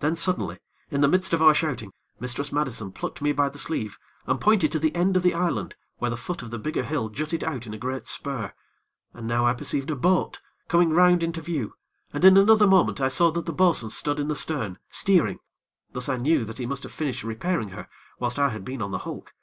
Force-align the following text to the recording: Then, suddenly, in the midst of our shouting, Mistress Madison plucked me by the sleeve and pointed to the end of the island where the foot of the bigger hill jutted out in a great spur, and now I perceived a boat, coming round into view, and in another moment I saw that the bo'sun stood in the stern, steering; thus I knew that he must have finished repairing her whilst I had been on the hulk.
Then, 0.00 0.16
suddenly, 0.16 0.58
in 0.90 1.00
the 1.00 1.06
midst 1.06 1.32
of 1.32 1.40
our 1.40 1.54
shouting, 1.54 1.92
Mistress 2.18 2.50
Madison 2.50 2.90
plucked 2.90 3.22
me 3.22 3.30
by 3.30 3.48
the 3.48 3.56
sleeve 3.60 3.98
and 4.26 4.40
pointed 4.40 4.72
to 4.72 4.80
the 4.80 4.92
end 4.96 5.16
of 5.16 5.22
the 5.22 5.32
island 5.32 5.76
where 5.98 6.10
the 6.10 6.16
foot 6.16 6.42
of 6.42 6.50
the 6.50 6.58
bigger 6.58 6.82
hill 6.82 7.08
jutted 7.08 7.44
out 7.44 7.68
in 7.68 7.72
a 7.74 7.78
great 7.78 8.08
spur, 8.08 8.52
and 9.14 9.28
now 9.28 9.46
I 9.46 9.54
perceived 9.54 9.92
a 9.92 9.94
boat, 9.94 10.40
coming 10.66 10.90
round 10.90 11.22
into 11.22 11.40
view, 11.40 11.74
and 12.12 12.24
in 12.24 12.36
another 12.36 12.66
moment 12.66 13.00
I 13.00 13.06
saw 13.06 13.30
that 13.30 13.46
the 13.46 13.52
bo'sun 13.52 13.90
stood 13.90 14.18
in 14.18 14.26
the 14.26 14.34
stern, 14.34 14.80
steering; 14.90 15.38
thus 15.92 16.08
I 16.08 16.16
knew 16.16 16.44
that 16.46 16.58
he 16.58 16.66
must 16.66 16.82
have 16.82 16.90
finished 16.90 17.22
repairing 17.22 17.68
her 17.68 17.86
whilst 18.18 18.40
I 18.40 18.48
had 18.48 18.64
been 18.64 18.82
on 18.82 18.90
the 18.90 18.98
hulk. 18.98 19.34